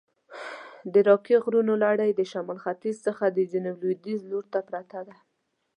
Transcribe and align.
د 0.93 0.95
راکي 1.07 1.35
غرونو 1.43 1.73
لړي 1.85 2.09
د 2.13 2.21
شمال 2.31 2.57
ختیځ 2.65 2.97
څخه 3.07 3.23
د 3.29 3.37
جنوب 3.51 3.77
لویدیځ 3.81 4.19
لورته 4.31 4.59
پرته 4.69 4.99
ده. 5.07 5.17